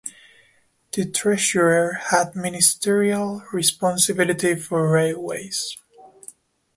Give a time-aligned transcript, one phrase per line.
[0.93, 5.77] The Treasurer had ministerial responsibility for railways.